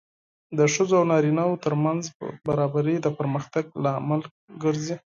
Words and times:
د 0.57 0.59
ښځو 0.73 0.95
او 0.99 1.05
نارینه 1.11 1.43
وو 1.45 1.61
ترمنځ 1.65 2.01
برابري 2.47 2.95
د 3.01 3.07
پرمختګ 3.19 3.65
لامل 3.83 4.21
ګرځي. 4.63 4.95